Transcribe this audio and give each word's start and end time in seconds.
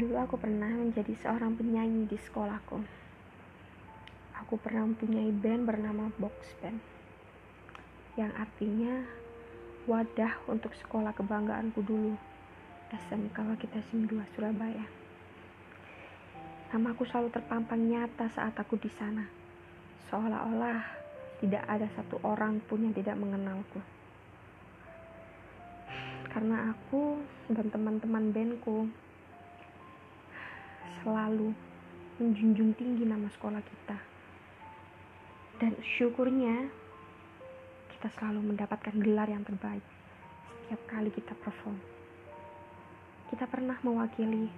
Dulu 0.00 0.16
aku 0.16 0.40
pernah 0.40 0.72
menjadi 0.72 1.12
seorang 1.12 1.60
penyanyi 1.60 2.08
di 2.08 2.16
sekolahku. 2.16 2.80
Aku 4.40 4.56
pernah 4.56 4.88
mempunyai 4.88 5.28
band 5.28 5.68
bernama 5.68 6.08
Box 6.16 6.56
Band. 6.64 6.80
Yang 8.16 8.32
artinya 8.32 9.04
wadah 9.84 10.40
untuk 10.48 10.72
sekolah 10.72 11.12
kebanggaanku 11.12 11.84
dulu. 11.84 12.16
SMK 12.88 13.44
Wakitasim 13.44 14.08
2 14.08 14.24
Surabaya. 14.32 14.88
Namaku 16.72 17.04
selalu 17.04 17.36
terpampang 17.36 17.84
nyata 17.84 18.32
saat 18.32 18.56
aku 18.56 18.80
di 18.80 18.88
sana. 18.88 19.28
Seolah-olah 20.08 20.80
tidak 21.44 21.68
ada 21.68 21.84
satu 21.92 22.16
orang 22.24 22.56
pun 22.64 22.88
yang 22.88 22.96
tidak 22.96 23.20
mengenalku. 23.20 23.84
Karena 26.32 26.72
aku 26.72 27.20
dan 27.52 27.68
teman-teman 27.68 28.32
bandku 28.32 28.88
selalu 31.02 31.54
menjunjung 32.20 32.76
tinggi 32.76 33.04
nama 33.08 33.30
sekolah 33.32 33.62
kita. 33.64 33.98
Dan 35.60 35.76
syukurnya 35.80 36.68
kita 37.96 38.08
selalu 38.16 38.52
mendapatkan 38.52 38.96
gelar 38.96 39.28
yang 39.28 39.44
terbaik 39.44 39.84
setiap 40.70 40.80
kali 40.88 41.10
kita 41.12 41.34
perform. 41.40 41.76
Kita 43.28 43.44
pernah 43.46 43.76
mewakili 43.84 44.48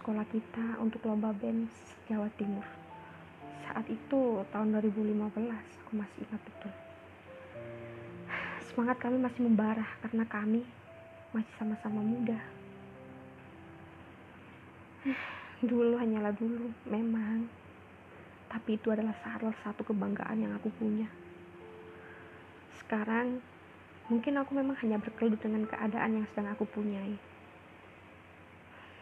sekolah 0.00 0.24
kita 0.32 0.80
untuk 0.80 1.04
lomba 1.04 1.34
band 1.36 1.68
Jawa 2.08 2.30
Timur. 2.40 2.64
Saat 3.68 3.86
itu 3.86 4.42
tahun 4.50 4.74
2015, 4.80 5.20
aku 5.86 5.92
masih 5.94 6.18
ingat 6.26 6.40
betul. 6.42 6.72
Semangat 8.70 8.96
kami 9.02 9.18
masih 9.18 9.40
membara 9.44 9.86
karena 10.06 10.24
kami 10.26 10.62
masih 11.34 11.52
sama-sama 11.58 12.00
muda. 12.02 12.38
Dulu 15.60 16.00
hanyalah 16.00 16.32
dulu, 16.32 16.72
memang. 16.88 17.44
Tapi 18.48 18.80
itu 18.80 18.88
adalah 18.88 19.12
salah 19.20 19.52
satu 19.60 19.84
kebanggaan 19.84 20.40
yang 20.40 20.56
aku 20.56 20.72
punya. 20.72 21.06
Sekarang, 22.80 23.44
mungkin 24.08 24.40
aku 24.40 24.56
memang 24.56 24.74
hanya 24.80 24.96
berkelut 24.96 25.36
dengan 25.36 25.68
keadaan 25.68 26.16
yang 26.16 26.26
sedang 26.32 26.56
aku 26.56 26.64
punyai. 26.64 27.14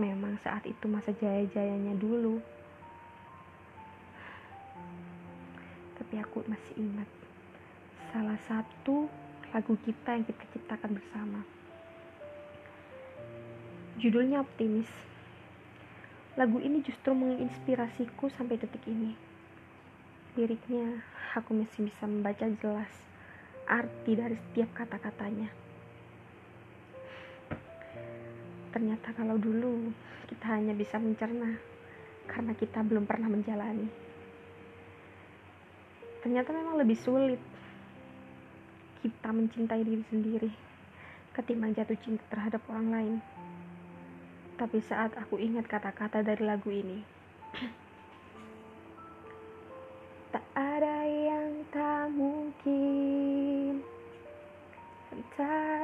Memang 0.00 0.40
saat 0.40 0.64
itu 0.64 0.88
masa 0.88 1.12
jaya-jayanya 1.12 1.92
dulu. 2.00 2.40
Tapi 6.00 6.14
aku 6.24 6.40
masih 6.48 6.74
ingat 6.80 7.08
salah 8.12 8.40
satu 8.48 9.12
lagu 9.52 9.76
kita 9.84 10.16
yang 10.16 10.24
kita 10.24 10.44
ciptakan 10.56 10.96
bersama. 10.96 11.40
Judulnya 13.96 14.44
Optimis. 14.44 15.15
Lagu 16.36 16.60
ini 16.60 16.84
justru 16.84 17.16
menginspirasiku 17.16 18.28
sampai 18.28 18.60
detik 18.60 18.84
ini. 18.84 19.16
Liriknya, 20.36 21.00
aku 21.32 21.56
masih 21.56 21.88
bisa 21.88 22.04
membaca 22.04 22.44
jelas 22.60 22.92
arti 23.64 24.12
dari 24.12 24.36
setiap 24.36 24.68
kata-katanya. 24.76 25.48
Ternyata 28.68 29.16
kalau 29.16 29.40
dulu 29.40 29.88
kita 30.28 30.60
hanya 30.60 30.76
bisa 30.76 31.00
mencerna 31.00 31.56
karena 32.28 32.52
kita 32.52 32.84
belum 32.84 33.08
pernah 33.08 33.32
menjalani. 33.32 33.88
Ternyata 36.20 36.52
memang 36.52 36.76
lebih 36.76 37.00
sulit 37.00 37.40
kita 39.00 39.32
mencintai 39.32 39.80
diri 39.80 40.04
sendiri 40.12 40.50
ketimbang 41.32 41.72
jatuh 41.76 41.96
cinta 42.00 42.24
terhadap 42.32 42.60
orang 42.68 42.88
lain. 42.92 43.16
Tapi 44.56 44.80
saat 44.80 45.12
aku 45.20 45.36
ingat 45.36 45.68
kata-kata 45.68 46.24
dari 46.24 46.40
lagu 46.40 46.72
ini, 46.72 47.04
tak 50.32 50.46
ada 50.56 51.04
yang 51.04 51.60
tak 51.68 52.08
mungkin. 52.16 53.84
Entah 55.12 55.76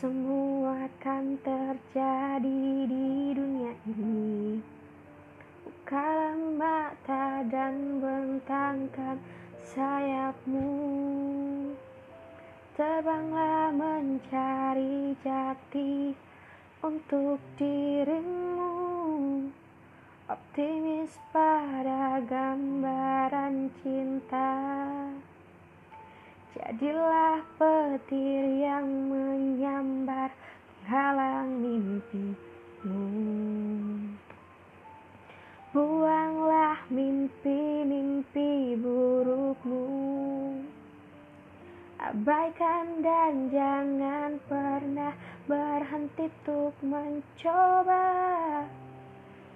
semua 0.00 0.88
akan 0.88 1.36
terjadi 1.44 2.64
di 2.88 3.36
dunia 3.36 3.74
ini. 3.84 4.56
Bukalah 5.60 6.38
mata 6.56 7.44
dan 7.50 8.00
bentangkan 8.00 9.20
sayapmu. 9.74 10.70
Terbanglah 12.78 13.76
mencari 13.76 15.12
jati 15.20 16.16
untuk 16.80 17.40
dirimu 17.60 18.72
Optimis 20.30 21.10
pada 21.34 22.22
gambaran 22.22 23.66
cinta. 23.82 24.54
Jadilah 26.54 27.42
petir 27.58 28.62
yang 28.62 28.86
menyambar 29.10 30.30
menghalang 30.90 31.62
mimpimu. 31.62 33.06
Buanglah 35.70 36.82
mimpi-mimpi 36.90 38.74
burukmu 38.74 39.29
Abaikan 42.20 43.00
dan 43.00 43.48
jangan 43.48 44.36
pernah 44.44 45.16
berhenti 45.48 46.28
untuk 46.28 46.76
mencoba. 46.84 48.12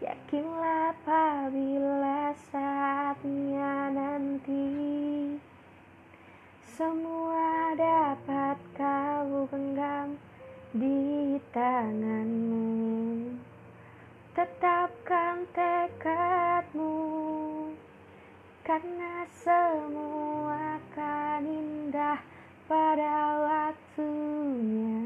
Yakinlah 0.00 0.96
apabila 0.96 2.32
saatnya 2.48 3.92
nanti 3.92 4.64
Semua 6.64 7.76
dapat 7.76 8.56
kau 8.80 9.44
genggam 9.52 10.16
di 10.72 11.36
tanganmu. 11.52 12.64
Tetapkan 14.32 15.44
tekadmu 15.52 16.96
Karena 18.64 19.28
semua 19.36 20.80
akan 20.80 21.44
indah 21.44 22.24
pada 22.64 23.44
waktunya. 23.44 24.96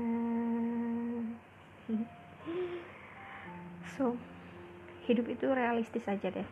So 3.97 4.15
hidup 5.09 5.27
itu 5.27 5.49
realistis 5.51 6.05
aja 6.05 6.29
deh. 6.31 6.47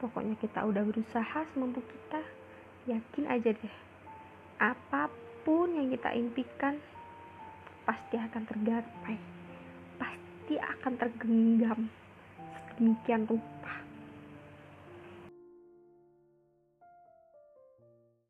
Pokoknya 0.00 0.34
kita 0.40 0.64
udah 0.64 0.80
berusaha 0.80 1.44
semampu 1.52 1.84
kita 1.84 2.24
yakin 2.88 3.24
aja 3.28 3.52
deh. 3.52 3.74
Apa 4.56 5.12
pun 5.44 5.76
yang 5.76 5.92
kita 5.92 6.10
impikan 6.16 6.80
pasti 7.84 8.16
akan 8.16 8.42
tergapai. 8.48 9.16
Pasti 10.00 10.56
akan 10.56 10.92
tergenggam. 10.96 11.80
Sedemikian 12.56 13.28
rupa 13.28 13.59